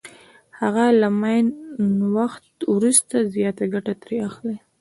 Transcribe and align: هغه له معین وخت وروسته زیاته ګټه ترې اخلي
هغه 0.59 0.85
له 1.01 1.07
معین 1.19 1.47
وخت 2.17 2.53
وروسته 2.75 3.15
زیاته 3.35 3.63
ګټه 3.73 3.93
ترې 4.01 4.17
اخلي 4.29 4.57